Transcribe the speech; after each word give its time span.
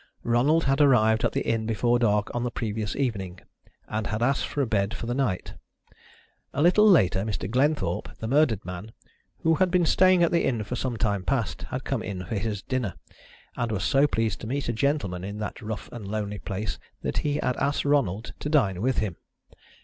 Ronald 0.23 0.63
had 0.63 0.81
arrived 0.81 1.23
at 1.23 1.31
the 1.33 1.45
inn 1.47 1.67
before 1.67 1.99
dark 1.99 2.33
on 2.33 2.41
the 2.43 2.49
previous 2.49 2.95
evening, 2.95 3.39
and 3.87 4.07
had 4.07 4.23
asked 4.23 4.47
for 4.47 4.63
a 4.63 4.65
bed 4.65 4.95
for 4.95 5.05
the 5.05 5.13
night. 5.13 5.53
A 6.55 6.61
little 6.63 6.89
later 6.89 7.19
Mr. 7.23 7.47
Glenthorpe, 7.47 8.17
the 8.17 8.27
murdered 8.27 8.65
man, 8.65 8.93
who 9.43 9.53
had 9.61 9.69
been 9.69 9.85
staying 9.85 10.23
at 10.23 10.31
the 10.31 10.43
inn 10.43 10.63
for 10.63 10.75
some 10.75 10.97
time 10.97 11.21
past, 11.23 11.61
had 11.69 11.83
come 11.83 12.01
in 12.01 12.25
for 12.25 12.33
his 12.33 12.63
dinner, 12.63 12.95
and 13.55 13.71
was 13.71 13.83
so 13.83 14.07
pleased 14.07 14.41
to 14.41 14.47
meet 14.47 14.67
a 14.67 14.73
gentleman 14.73 15.23
in 15.23 15.37
that 15.37 15.61
rough 15.61 15.87
and 15.91 16.07
lonely 16.07 16.39
place 16.39 16.79
that 17.03 17.19
he 17.19 17.35
had 17.35 17.55
asked 17.57 17.85
Ronald 17.85 18.33
to 18.39 18.49
dine 18.49 18.81
with 18.81 18.97
him. 18.97 19.17